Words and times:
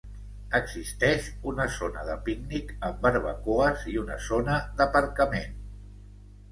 Existeix 0.59 1.27
una 1.51 1.67
zona 1.75 2.05
de 2.09 2.15
pícnic 2.29 2.73
amb 2.89 3.07
barbacoes 3.07 3.87
i 3.95 4.01
una 4.07 4.21
zona 4.31 4.59
d'aparcament. 4.81 5.59